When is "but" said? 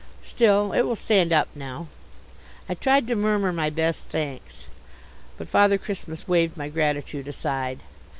5.37-5.47